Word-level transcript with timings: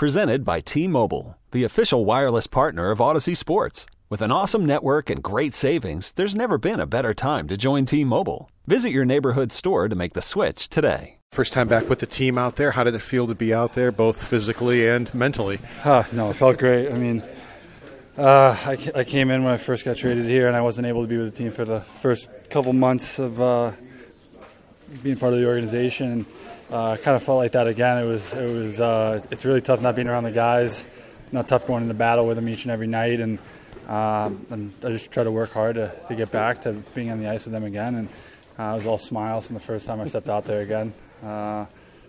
Presented 0.00 0.46
by 0.46 0.60
T 0.60 0.88
Mobile, 0.88 1.36
the 1.50 1.64
official 1.64 2.06
wireless 2.06 2.46
partner 2.46 2.90
of 2.90 3.00
Audacy 3.00 3.36
Sports. 3.36 3.84
With 4.08 4.22
an 4.22 4.32
awesome 4.32 4.64
network 4.64 5.10
and 5.10 5.22
great 5.22 5.52
savings, 5.52 6.12
there's 6.12 6.34
never 6.34 6.56
been 6.56 6.80
a 6.80 6.86
better 6.86 7.12
time 7.12 7.48
to 7.48 7.58
join 7.58 7.84
T 7.84 8.02
Mobile. 8.02 8.50
Visit 8.66 8.92
your 8.92 9.04
neighborhood 9.04 9.52
store 9.52 9.90
to 9.90 9.94
make 9.94 10.14
the 10.14 10.22
switch 10.22 10.70
today. 10.70 11.18
First 11.32 11.52
time 11.52 11.68
back 11.68 11.90
with 11.90 11.98
the 11.98 12.06
team 12.06 12.38
out 12.38 12.56
there. 12.56 12.70
How 12.70 12.82
did 12.82 12.94
it 12.94 13.02
feel 13.02 13.26
to 13.26 13.34
be 13.34 13.52
out 13.52 13.74
there, 13.74 13.92
both 13.92 14.26
physically 14.26 14.88
and 14.88 15.12
mentally? 15.12 15.58
Uh, 15.84 16.04
no, 16.12 16.30
it 16.30 16.36
felt 16.36 16.56
great. 16.56 16.90
I 16.90 16.94
mean, 16.94 17.22
uh, 18.16 18.56
I, 18.58 18.78
I, 18.94 19.04
came 19.04 19.30
in 19.30 19.44
when 19.44 19.52
I 19.52 19.58
first 19.58 19.84
got 19.84 19.98
traded 19.98 20.24
here, 20.24 20.46
and 20.46 20.56
I 20.56 20.62
wasn't 20.62 20.86
able 20.86 21.02
to 21.02 21.08
be 21.08 21.18
with 21.18 21.30
the 21.30 21.36
team 21.36 21.50
for 21.50 21.66
the 21.66 21.82
first 21.82 22.30
couple 22.48 22.72
months 22.72 23.18
of 23.18 23.38
uh, 23.38 23.72
being 25.02 25.16
part 25.16 25.32
of 25.32 25.38
the 25.38 25.46
organization. 25.46 26.26
Uh, 26.70 26.96
kind 26.96 27.16
of 27.16 27.22
felt 27.22 27.38
like 27.38 27.52
that 27.52 27.66
again. 27.66 27.98
It 27.98 28.06
was 28.06 28.32
it 28.34 28.48
was 28.48 28.80
uh, 28.80 29.24
it's 29.30 29.44
really 29.44 29.60
tough 29.60 29.80
not 29.80 29.96
being 29.96 30.08
around 30.08 30.24
the 30.24 30.30
guys. 30.30 30.86
Not 31.32 31.48
tough 31.48 31.66
going 31.66 31.82
into 31.82 31.94
battle 31.94 32.26
with 32.26 32.36
them 32.36 32.48
each 32.48 32.64
and 32.64 32.72
every 32.72 32.88
night, 32.88 33.20
and, 33.20 33.38
um, 33.86 34.44
and 34.50 34.72
I 34.82 34.88
just 34.90 35.12
try 35.12 35.22
to 35.22 35.30
work 35.30 35.52
hard 35.52 35.76
to, 35.76 35.94
to 36.08 36.16
get 36.16 36.32
back 36.32 36.62
to 36.62 36.72
being 36.72 37.12
on 37.12 37.20
the 37.20 37.28
ice 37.28 37.44
with 37.44 37.52
them 37.52 37.62
again. 37.62 37.94
And 37.94 38.08
uh, 38.58 38.72
it 38.72 38.76
was 38.76 38.86
all 38.86 38.98
smiles 38.98 39.46
from 39.46 39.54
the 39.54 39.60
first 39.60 39.86
time 39.86 40.00
I 40.00 40.06
stepped 40.06 40.28
out 40.28 40.44
there 40.44 40.60
again. 40.60 40.92
Uh, 41.22 41.66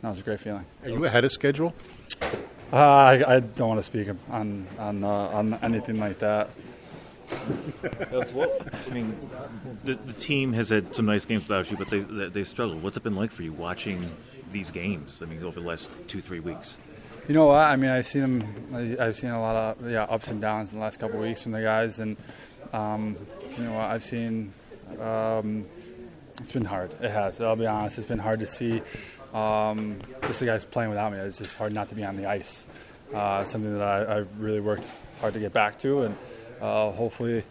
that 0.00 0.08
was 0.08 0.20
a 0.20 0.22
great 0.22 0.40
feeling. 0.40 0.64
Are 0.82 0.88
you 0.88 1.04
ahead 1.04 1.24
of 1.24 1.32
schedule? 1.32 1.74
Uh, 2.72 2.76
I, 2.76 3.34
I, 3.36 3.40
don't 3.40 3.68
want 3.68 3.78
to 3.80 3.82
speak 3.82 4.08
on 4.30 4.66
on 4.78 5.04
uh, 5.04 5.08
on 5.08 5.54
anything 5.62 6.00
like 6.00 6.20
that. 6.20 6.48
I 7.84 8.90
mean, 8.92 9.30
the, 9.84 9.94
the, 9.94 10.12
team 10.12 10.52
has 10.52 10.70
had 10.70 10.94
some 10.94 11.06
nice 11.06 11.24
games 11.24 11.42
without 11.48 11.70
you, 11.70 11.76
but 11.76 11.90
they 11.90 12.00
they've 12.28 12.48
struggled. 12.48 12.82
What's 12.82 12.96
it 12.96 13.02
been 13.02 13.16
like 13.16 13.30
for 13.30 13.42
you 13.42 13.52
watching 13.52 14.10
these 14.50 14.70
games? 14.70 15.22
I 15.22 15.26
mean, 15.26 15.42
over 15.42 15.60
the 15.60 15.66
last 15.66 15.90
two 16.08 16.20
three 16.20 16.40
weeks. 16.40 16.78
You 17.28 17.34
know 17.34 17.46
what? 17.46 17.58
I 17.58 17.76
mean, 17.76 17.90
I've 17.90 18.06
seen 18.06 18.40
them. 18.40 18.96
I've 19.00 19.16
seen 19.16 19.30
a 19.30 19.40
lot 19.40 19.56
of 19.56 19.90
yeah 19.90 20.04
ups 20.04 20.30
and 20.30 20.40
downs 20.40 20.72
in 20.72 20.78
the 20.78 20.84
last 20.84 20.98
couple 20.98 21.16
of 21.16 21.22
weeks 21.22 21.42
from 21.42 21.52
the 21.52 21.62
guys, 21.62 22.00
and 22.00 22.16
um, 22.72 23.16
you 23.56 23.64
know 23.64 23.78
I've 23.78 24.04
seen. 24.04 24.52
Um, 25.00 25.66
it's 26.40 26.52
been 26.52 26.64
hard. 26.64 26.92
It 27.00 27.10
has. 27.10 27.40
I'll 27.40 27.56
be 27.56 27.66
honest. 27.66 27.98
It's 27.98 28.06
been 28.06 28.18
hard 28.18 28.40
to 28.40 28.46
see 28.46 28.82
um, 29.32 30.00
just 30.22 30.40
the 30.40 30.46
guys 30.46 30.64
playing 30.64 30.90
without 30.90 31.12
me. 31.12 31.18
It's 31.18 31.38
just 31.38 31.56
hard 31.56 31.72
not 31.72 31.88
to 31.90 31.94
be 31.94 32.04
on 32.04 32.16
the 32.16 32.26
ice. 32.26 32.64
Uh, 33.14 33.44
something 33.44 33.78
that 33.78 34.08
I, 34.08 34.14
have 34.16 34.40
really 34.40 34.60
worked 34.60 34.86
hard 35.20 35.34
to 35.34 35.40
get 35.40 35.52
back 35.52 35.78
to, 35.80 36.02
and 36.02 36.16
hopefully 36.62 37.44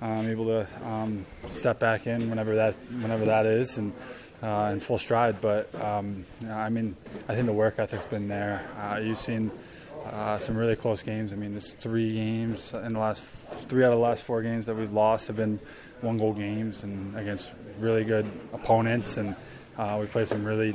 I'm 0.00 0.28
able 0.28 0.46
to 0.46 0.86
um, 0.86 1.26
step 1.48 1.78
back 1.78 2.06
in 2.06 2.30
whenever 2.30 2.56
that 2.56 2.74
whenever 3.00 3.24
that 3.26 3.46
is, 3.46 3.78
and 3.78 3.92
uh, 4.42 4.70
in 4.72 4.80
full 4.80 4.98
stride. 4.98 5.40
But 5.40 5.74
um, 5.82 6.24
I 6.48 6.68
mean, 6.68 6.96
I 7.28 7.34
think 7.34 7.46
the 7.46 7.52
work 7.52 7.78
ethic's 7.78 8.06
been 8.06 8.28
there. 8.28 8.68
Uh, 8.80 8.98
you've 8.98 9.18
seen. 9.18 9.50
Uh, 10.06 10.38
some 10.38 10.56
really 10.56 10.76
close 10.76 11.02
games. 11.02 11.34
I 11.34 11.36
mean, 11.36 11.54
it's 11.54 11.72
three 11.72 12.14
games 12.14 12.72
in 12.72 12.94
the 12.94 12.98
last 12.98 13.22
three 13.22 13.84
out 13.84 13.92
of 13.92 13.98
the 13.98 14.02
last 14.02 14.22
four 14.22 14.40
games 14.42 14.64
that 14.64 14.74
we've 14.74 14.92
lost 14.92 15.26
have 15.26 15.36
been 15.36 15.60
one 16.00 16.16
goal 16.16 16.32
games 16.32 16.82
and 16.82 17.14
against 17.18 17.52
really 17.78 18.04
good 18.04 18.24
opponents. 18.54 19.18
And 19.18 19.36
uh, 19.76 19.98
we 20.00 20.06
played 20.06 20.28
some 20.28 20.44
really 20.44 20.74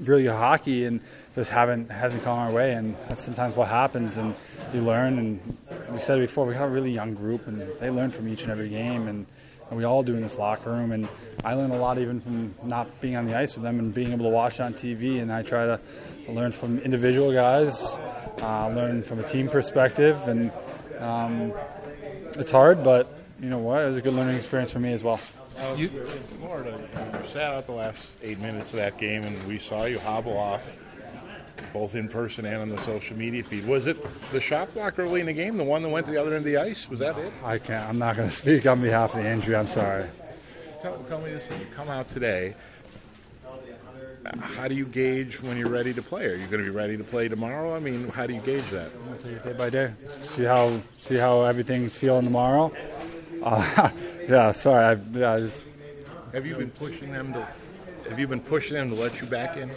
really 0.00 0.24
good 0.24 0.32
hockey 0.32 0.84
and 0.84 1.00
just 1.34 1.50
haven't 1.50 1.90
hasn't 1.90 2.22
come 2.22 2.38
our 2.38 2.50
way. 2.50 2.72
And 2.72 2.96
that's 3.08 3.24
sometimes 3.24 3.56
what 3.56 3.68
happens 3.68 4.16
and 4.16 4.34
you 4.72 4.80
learn. 4.80 5.18
And 5.18 5.56
we 5.90 5.98
said 5.98 6.18
it 6.18 6.22
before 6.22 6.46
we 6.46 6.54
got 6.54 6.64
a 6.64 6.68
really 6.68 6.92
young 6.92 7.14
group 7.14 7.46
and 7.46 7.60
they 7.78 7.90
learn 7.90 8.10
from 8.10 8.28
each 8.28 8.42
and 8.42 8.50
every 8.50 8.68
game. 8.68 9.08
And, 9.08 9.26
and 9.68 9.78
we 9.78 9.84
all 9.84 10.02
do 10.02 10.14
in 10.14 10.22
this 10.22 10.38
locker 10.38 10.70
room. 10.70 10.92
And 10.92 11.08
I 11.44 11.54
learn 11.54 11.70
a 11.70 11.78
lot 11.78 11.98
even 11.98 12.20
from 12.20 12.54
not 12.62 13.00
being 13.00 13.16
on 13.16 13.26
the 13.26 13.36
ice 13.36 13.54
with 13.54 13.62
them 13.62 13.78
and 13.78 13.92
being 13.92 14.12
able 14.12 14.24
to 14.24 14.30
watch 14.30 14.60
on 14.60 14.74
TV 14.74 15.20
and 15.20 15.32
I 15.32 15.42
try 15.42 15.66
to 15.66 15.80
learn 16.28 16.52
from 16.52 16.78
individual 16.80 17.32
guys 17.32 17.98
uh, 18.40 18.68
learn 18.68 19.02
from 19.02 19.20
a 19.20 19.22
team 19.22 19.48
perspective. 19.48 20.16
And 20.28 20.52
um, 20.98 21.52
it's 22.38 22.50
hard 22.50 22.82
but 22.84 23.12
you 23.40 23.50
know 23.50 23.58
what? 23.58 23.82
It 23.82 23.88
was 23.88 23.96
a 23.98 24.02
good 24.02 24.14
learning 24.14 24.36
experience 24.36 24.72
for 24.72 24.80
me 24.80 24.92
as 24.92 25.02
well 25.02 25.20
you, 25.76 25.88
Florida, 25.88 26.78
you 27.20 27.26
sat 27.26 27.54
out 27.54 27.66
the 27.66 27.72
last 27.72 28.18
eight 28.22 28.38
minutes 28.38 28.72
of 28.72 28.76
that 28.78 28.98
game, 28.98 29.24
and 29.24 29.42
we 29.46 29.58
saw 29.58 29.84
you 29.84 29.98
hobble 29.98 30.36
off, 30.36 30.76
both 31.72 31.94
in 31.94 32.08
person 32.08 32.44
and 32.44 32.56
on 32.62 32.68
the 32.68 32.78
social 32.78 33.16
media 33.16 33.42
feed. 33.42 33.66
Was 33.66 33.86
it 33.86 33.96
the 34.30 34.40
shot 34.40 34.72
block 34.74 34.98
early 34.98 35.20
in 35.20 35.26
the 35.26 35.32
game, 35.32 35.56
the 35.56 35.64
one 35.64 35.82
that 35.82 35.88
went 35.88 36.06
to 36.06 36.12
the 36.12 36.20
other 36.20 36.30
end 36.30 36.38
of 36.38 36.44
the 36.44 36.56
ice? 36.56 36.88
Was 36.88 37.00
that 37.00 37.16
it? 37.18 37.32
I 37.42 37.58
can't. 37.58 37.88
I'm 37.88 37.98
not 37.98 38.16
going 38.16 38.28
to 38.30 38.34
speak 38.34 38.66
on 38.66 38.80
behalf 38.80 39.14
of 39.14 39.22
the 39.22 39.28
injury. 39.28 39.56
I'm 39.56 39.66
sorry. 39.66 40.06
Tell, 40.80 40.96
tell 41.04 41.20
me 41.20 41.30
this: 41.30 41.48
You 41.50 41.66
come 41.74 41.88
out 41.88 42.08
today. 42.08 42.54
How 44.40 44.66
do 44.66 44.74
you 44.74 44.86
gauge 44.86 45.40
when 45.40 45.56
you're 45.56 45.68
ready 45.68 45.92
to 45.94 46.02
play? 46.02 46.26
Are 46.26 46.34
you 46.34 46.46
going 46.46 46.64
to 46.64 46.68
be 46.68 46.76
ready 46.76 46.96
to 46.96 47.04
play 47.04 47.28
tomorrow? 47.28 47.76
I 47.76 47.78
mean, 47.78 48.08
how 48.08 48.26
do 48.26 48.34
you 48.34 48.40
gauge 48.40 48.68
that? 48.70 48.90
day 49.44 49.52
by 49.52 49.70
day. 49.70 49.92
See 50.20 50.42
how 50.42 50.80
see 50.98 51.14
how 51.14 51.42
everything's 51.42 51.94
feeling 51.94 52.24
tomorrow. 52.24 52.72
Uh, 53.46 53.90
yeah, 54.28 54.50
sorry. 54.50 54.84
I, 54.84 54.92
yeah, 55.16 55.34
I 55.34 55.40
just, 55.40 55.62
have 56.32 56.44
you 56.44 56.56
been 56.56 56.70
pushing 56.70 57.12
them 57.12 57.32
to? 57.32 57.46
Have 58.10 58.18
you 58.18 58.26
been 58.26 58.40
pushing 58.40 58.74
them 58.74 58.88
to 58.90 58.96
let 58.96 59.20
you 59.20 59.26
back 59.26 59.56
in? 59.56 59.70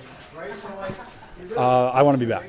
Uh, 1.56 1.90
I 1.90 2.02
want 2.02 2.19
to 2.19 2.25
be 2.25 2.29
back. 2.29 2.46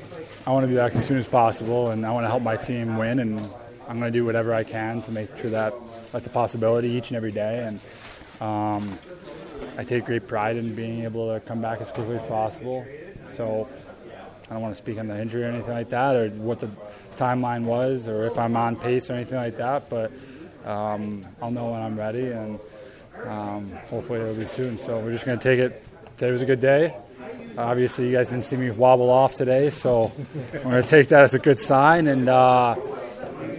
I 0.47 0.51
want 0.51 0.63
to 0.63 0.67
be 0.67 0.75
back 0.75 0.95
as 0.95 1.05
soon 1.05 1.17
as 1.17 1.27
possible, 1.27 1.91
and 1.91 2.05
I 2.05 2.11
want 2.11 2.23
to 2.23 2.27
help 2.27 2.41
my 2.41 2.55
team 2.55 2.97
win. 2.97 3.19
And 3.19 3.39
I'm 3.87 3.99
going 3.99 4.11
to 4.11 4.19
do 4.19 4.25
whatever 4.25 4.53
I 4.53 4.63
can 4.63 5.03
to 5.03 5.11
make 5.11 5.35
sure 5.37 5.51
that 5.51 5.73
that's 6.11 6.25
a 6.25 6.29
possibility 6.29 6.89
each 6.89 7.09
and 7.09 7.17
every 7.17 7.31
day. 7.31 7.67
And 7.67 7.79
um, 8.41 8.97
I 9.77 9.83
take 9.83 10.05
great 10.05 10.27
pride 10.27 10.55
in 10.55 10.73
being 10.73 11.03
able 11.03 11.31
to 11.33 11.39
come 11.39 11.61
back 11.61 11.81
as 11.81 11.91
quickly 11.91 12.15
as 12.15 12.23
possible. 12.23 12.85
So 13.33 13.69
I 14.49 14.53
don't 14.53 14.61
want 14.63 14.73
to 14.73 14.77
speak 14.77 14.97
on 14.97 15.07
the 15.07 15.19
injury 15.19 15.43
or 15.43 15.49
anything 15.49 15.73
like 15.73 15.89
that, 15.89 16.15
or 16.15 16.29
what 16.29 16.59
the 16.59 16.69
timeline 17.15 17.65
was, 17.65 18.07
or 18.07 18.25
if 18.25 18.39
I'm 18.39 18.57
on 18.57 18.75
pace 18.75 19.09
or 19.11 19.13
anything 19.13 19.37
like 19.37 19.57
that. 19.57 19.87
But 19.87 20.11
um, 20.65 21.25
I'll 21.41 21.51
know 21.51 21.71
when 21.71 21.81
I'm 21.81 21.97
ready, 21.97 22.27
and 22.31 22.59
um, 23.25 23.71
hopefully 23.89 24.19
it'll 24.19 24.35
be 24.35 24.45
soon. 24.45 24.77
So 24.77 24.99
we're 24.99 25.11
just 25.11 25.25
going 25.25 25.37
to 25.37 25.43
take 25.43 25.59
it. 25.59 25.83
Today 26.17 26.31
was 26.31 26.41
a 26.41 26.45
good 26.45 26.59
day. 26.59 26.95
Obviously, 27.57 28.07
you 28.07 28.15
guys 28.15 28.29
didn't 28.29 28.45
see 28.45 28.55
me 28.55 28.71
wobble 28.71 29.09
off 29.09 29.35
today, 29.35 29.69
so 29.69 30.11
we're 30.53 30.61
going 30.61 30.83
to 30.83 30.87
take 30.87 31.09
that 31.09 31.23
as 31.23 31.33
a 31.33 31.39
good 31.39 31.59
sign, 31.59 32.07
and 32.07 32.29
uh, 32.29 32.75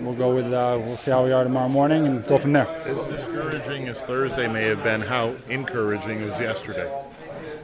we'll 0.01 0.15
go 0.15 0.35
with 0.35 0.47
uh, 0.47 0.79
we'll 0.81 0.97
see 0.97 1.11
how 1.11 1.25
we 1.25 1.33
are 1.33 1.45
tomorrow 1.45 1.69
morning 1.69 2.07
and 2.07 2.25
go 2.27 2.39
from 2.39 2.53
there. 2.53 2.69
As 2.69 3.01
discouraging 3.11 3.89
as 3.89 4.01
Thursday 4.01 4.49
may 4.49 4.63
have 4.65 4.83
been, 4.83 5.03
how 5.03 5.35
encouraging 5.49 6.25
was 6.25 6.39
yesterday? 6.41 6.91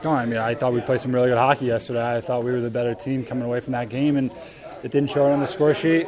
No, 0.05 0.11
I 0.11 0.27
mean 0.27 0.39
I 0.39 0.55
thought 0.55 0.73
we 0.73 0.81
played 0.81 1.01
some 1.01 1.13
really 1.13 1.29
good 1.29 1.39
hockey 1.39 1.67
yesterday. 1.67 2.17
I 2.17 2.21
thought 2.21 2.45
we 2.45 2.53
were 2.53 2.61
the 2.61 2.71
better 2.71 2.95
team 2.95 3.25
coming 3.25 3.45
away 3.45 3.61
from 3.61 3.73
that 3.73 3.89
game, 3.89 4.17
and 4.17 4.31
it 4.83 4.91
didn't 4.91 5.11
show 5.11 5.29
it 5.29 5.33
on 5.33 5.41
the 5.41 5.47
score 5.47 5.75
sheet. 5.75 6.07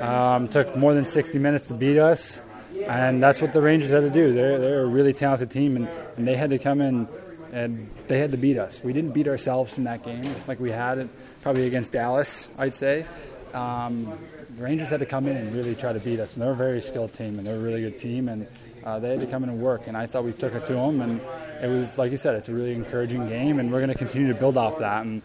Um, 0.00 0.46
took 0.46 0.76
more 0.76 0.94
than 0.94 1.04
60 1.04 1.38
minutes 1.40 1.68
to 1.68 1.74
beat 1.74 1.98
us 1.98 2.40
and 2.86 3.22
that's 3.22 3.40
what 3.40 3.52
the 3.52 3.62
Rangers 3.62 3.90
had 3.90 4.00
to 4.00 4.10
do. 4.10 4.32
They're, 4.32 4.58
they're 4.58 4.82
a 4.82 4.86
really 4.86 5.12
talented 5.12 5.50
team, 5.50 5.76
and, 5.76 5.88
and 6.16 6.26
they 6.26 6.36
had 6.36 6.50
to 6.50 6.58
come 6.58 6.80
in 6.80 7.08
and 7.52 7.88
they 8.08 8.18
had 8.18 8.32
to 8.32 8.38
beat 8.38 8.58
us. 8.58 8.82
We 8.82 8.92
didn't 8.92 9.12
beat 9.12 9.26
ourselves 9.26 9.78
in 9.78 9.84
that 9.84 10.04
game 10.04 10.34
like 10.46 10.60
we 10.60 10.70
had 10.70 10.98
it 10.98 11.08
probably 11.42 11.66
against 11.66 11.92
Dallas, 11.92 12.48
I'd 12.58 12.74
say. 12.74 13.06
Um, 13.54 14.18
the 14.54 14.62
Rangers 14.62 14.88
had 14.88 15.00
to 15.00 15.06
come 15.06 15.26
in 15.26 15.36
and 15.36 15.54
really 15.54 15.74
try 15.74 15.92
to 15.92 16.00
beat 16.00 16.20
us, 16.20 16.34
and 16.34 16.42
they're 16.42 16.52
a 16.52 16.56
very 16.56 16.82
skilled 16.82 17.14
team, 17.14 17.38
and 17.38 17.46
they're 17.46 17.56
a 17.56 17.60
really 17.60 17.80
good 17.80 17.98
team, 17.98 18.28
and 18.28 18.46
uh, 18.84 18.98
they 18.98 19.10
had 19.10 19.20
to 19.20 19.26
come 19.26 19.44
in 19.44 19.50
and 19.50 19.60
work. 19.60 19.86
And 19.86 19.96
I 19.96 20.06
thought 20.06 20.24
we 20.24 20.32
took 20.32 20.54
it 20.54 20.66
to 20.66 20.72
them, 20.74 21.00
and 21.00 21.20
it 21.62 21.68
was 21.68 21.96
like 21.96 22.10
you 22.10 22.16
said, 22.16 22.34
it's 22.34 22.48
a 22.48 22.52
really 22.52 22.74
encouraging 22.74 23.28
game, 23.28 23.58
and 23.58 23.72
we're 23.72 23.80
going 23.80 23.92
to 23.92 23.98
continue 23.98 24.28
to 24.32 24.38
build 24.38 24.56
off 24.56 24.78
that. 24.78 25.06
And 25.06 25.22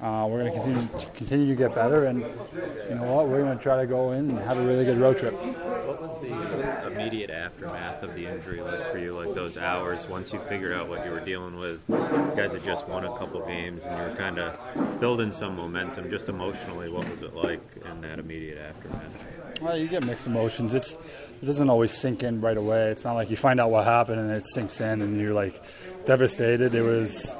uh, 0.00 0.26
we're 0.28 0.40
going 0.40 0.52
to 0.52 0.60
continue 0.60 0.88
continue 1.14 1.46
to 1.48 1.54
get 1.54 1.74
better, 1.74 2.06
and 2.06 2.20
you 2.20 2.94
know 2.96 3.14
what? 3.14 3.28
We're 3.28 3.42
going 3.42 3.56
to 3.56 3.62
try 3.62 3.80
to 3.80 3.86
go 3.86 4.12
in 4.12 4.30
and 4.30 4.38
have 4.40 4.58
a 4.58 4.62
really 4.64 4.84
good 4.84 4.98
road 4.98 5.18
trip. 5.18 5.32
What 5.34 6.02
was 6.02 6.20
the 6.20 6.86
immediate 6.86 7.30
aftermath 7.30 8.02
of 8.02 8.14
the 8.14 8.26
injury 8.26 8.60
like 8.60 8.90
for 8.90 8.98
you? 8.98 9.12
Like 9.12 9.34
those 9.34 9.56
hours 9.56 10.06
once 10.08 10.32
you 10.32 10.40
figured 10.40 10.72
out 10.72 10.88
what 10.88 11.04
you 11.06 11.12
were 11.12 11.20
dealing 11.20 11.56
with. 11.56 11.80
You 11.88 12.32
guys 12.36 12.52
had 12.52 12.64
just 12.64 12.88
won 12.88 13.04
a 13.04 13.16
couple 13.16 13.44
games, 13.46 13.84
and 13.84 13.96
you 13.96 14.02
were 14.10 14.16
kind 14.16 14.38
of 14.38 15.00
building 15.00 15.32
some 15.32 15.56
momentum. 15.56 16.10
Just 16.10 16.28
emotionally, 16.28 16.88
what 16.88 17.08
was 17.08 17.22
it 17.22 17.34
like 17.34 17.62
in 17.84 18.00
that 18.02 18.18
immediate 18.18 18.58
aftermath? 18.58 19.60
Well, 19.60 19.78
you 19.78 19.88
get 19.88 20.04
mixed 20.04 20.26
emotions. 20.26 20.74
It's 20.74 20.94
it 21.40 21.46
doesn't 21.46 21.70
always 21.70 21.92
sink 21.92 22.22
in 22.22 22.40
right 22.40 22.56
away. 22.56 22.90
It's 22.90 23.04
not 23.04 23.14
like 23.14 23.30
you 23.30 23.36
find 23.36 23.60
out 23.60 23.70
what 23.70 23.84
happened 23.84 24.20
and 24.20 24.30
it 24.30 24.46
sinks 24.46 24.80
in 24.80 25.00
and 25.02 25.20
you're 25.20 25.34
like 25.34 25.62
devastated. 26.04 26.74
It 26.74 26.82
was 26.82 27.34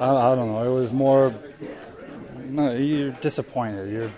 I, 0.00 0.32
I 0.32 0.34
don't 0.34 0.52
know. 0.52 0.64
It 0.64 0.74
was 0.74 0.92
more. 0.92 1.34
No, 2.46 2.72
you're 2.72 3.10
disappointed. 3.12 3.92
You're. 3.92 4.10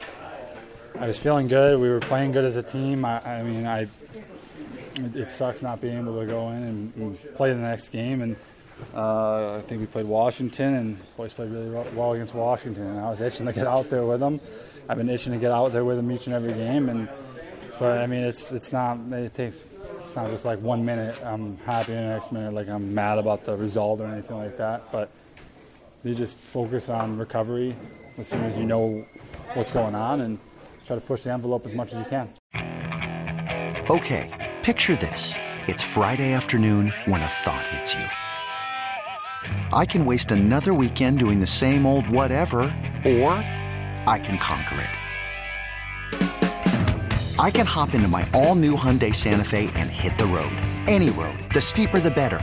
I 0.98 1.06
was 1.06 1.18
feeling 1.18 1.48
good. 1.48 1.80
We 1.80 1.88
were 1.88 2.00
playing 2.00 2.32
good 2.32 2.44
as 2.44 2.56
a 2.56 2.62
team. 2.62 3.04
I, 3.04 3.20
I 3.20 3.42
mean, 3.42 3.66
I. 3.66 3.88
It, 4.96 5.16
it, 5.16 5.30
sucks 5.30 5.62
not 5.62 5.80
being 5.80 5.98
able 5.98 6.20
to 6.20 6.26
go 6.26 6.50
in 6.50 6.62
and, 6.62 6.94
and 6.96 7.34
play 7.34 7.52
the 7.52 7.58
next 7.58 7.88
game. 7.88 8.20
And 8.20 8.36
uh, 8.92 9.56
I 9.56 9.60
think 9.62 9.80
we 9.80 9.86
played 9.86 10.06
Washington, 10.06 10.74
and 10.74 11.16
boys 11.16 11.32
played 11.32 11.50
really 11.50 11.70
well 11.70 12.12
against 12.12 12.34
Washington. 12.34 12.86
And 12.86 13.00
I 13.00 13.08
was 13.10 13.20
itching 13.20 13.46
to 13.46 13.52
get 13.52 13.66
out 13.66 13.88
there 13.88 14.04
with 14.04 14.20
them. 14.20 14.40
I've 14.88 14.98
been 14.98 15.08
itching 15.08 15.32
to 15.32 15.38
get 15.38 15.52
out 15.52 15.72
there 15.72 15.84
with 15.84 15.96
them 15.96 16.10
each 16.10 16.26
and 16.26 16.34
every 16.34 16.52
game. 16.52 16.88
And 16.88 17.08
but 17.78 17.98
I 17.98 18.06
mean, 18.06 18.24
it's 18.24 18.52
it's 18.52 18.72
not. 18.72 18.98
It 19.12 19.32
takes. 19.32 19.64
It's 20.00 20.14
not 20.14 20.28
just 20.30 20.44
like 20.44 20.60
one 20.60 20.84
minute 20.84 21.18
I'm 21.24 21.56
happy, 21.58 21.94
and 21.94 22.08
the 22.08 22.12
next 22.12 22.32
minute 22.32 22.52
like 22.52 22.68
I'm 22.68 22.94
mad 22.94 23.18
about 23.18 23.44
the 23.44 23.56
result 23.56 24.00
or 24.00 24.06
anything 24.06 24.36
like 24.36 24.58
that. 24.58 24.92
But 24.92 25.10
you 26.04 26.14
just 26.14 26.38
focus 26.38 26.88
on 26.88 27.18
recovery 27.18 27.76
as 28.18 28.28
soon 28.28 28.42
as 28.44 28.56
you 28.58 28.64
know 28.64 29.04
what's 29.54 29.72
going 29.72 29.94
on 29.94 30.22
and 30.22 30.38
try 30.86 30.96
to 30.96 31.00
push 31.00 31.22
the 31.22 31.32
envelope 31.32 31.66
as 31.66 31.74
much 31.74 31.92
as 31.92 31.98
you 31.98 32.04
can. 32.04 32.28
Okay, 33.90 34.52
picture 34.62 34.96
this. 34.96 35.34
It's 35.66 35.82
Friday 35.82 36.32
afternoon 36.32 36.92
when 37.06 37.20
a 37.20 37.26
thought 37.26 37.66
hits 37.68 37.94
you. 37.94 38.04
I 39.72 39.84
can 39.86 40.04
waste 40.04 40.32
another 40.32 40.74
weekend 40.74 41.18
doing 41.18 41.40
the 41.40 41.46
same 41.46 41.86
old 41.86 42.08
whatever, 42.08 42.60
or 43.04 43.34
I 44.06 44.20
can 44.22 44.38
conquer 44.38 44.80
it. 44.80 44.90
I 47.38 47.50
can 47.50 47.64
hop 47.64 47.94
into 47.94 48.08
my 48.08 48.28
all 48.34 48.54
new 48.54 48.76
Hyundai 48.76 49.14
Santa 49.14 49.44
Fe 49.44 49.70
and 49.74 49.88
hit 49.88 50.18
the 50.18 50.26
road. 50.26 50.52
Any 50.86 51.10
road. 51.10 51.38
The 51.54 51.60
steeper, 51.60 51.98
the 51.98 52.10
better. 52.10 52.42